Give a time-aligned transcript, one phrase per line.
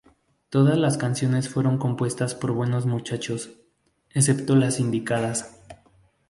[0.49, 3.51] Todas las canciones fueron compuestas por Buenos Muchachos,
[4.09, 5.59] excepto las indicadas.